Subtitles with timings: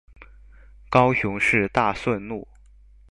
[0.89, 2.47] 高雄市大順路